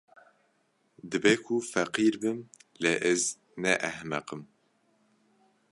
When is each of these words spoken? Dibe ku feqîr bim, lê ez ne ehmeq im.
Dibe 1.09 1.31
ku 1.43 1.55
feqîr 1.71 2.15
bim, 2.21 2.39
lê 2.81 2.93
ez 3.11 3.23
ne 3.61 3.73
ehmeq 3.89 4.27
im. 4.35 4.43